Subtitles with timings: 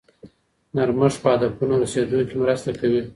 [0.75, 3.01] نرمښت په هدفونو رسیدو کې مرسته کوي.